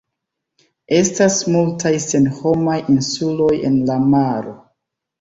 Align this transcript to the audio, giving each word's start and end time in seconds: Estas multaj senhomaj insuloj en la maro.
Estas 0.99 1.37
multaj 1.57 1.93
senhomaj 2.07 2.81
insuloj 2.97 3.55
en 3.73 3.81
la 3.95 4.03
maro. 4.19 4.61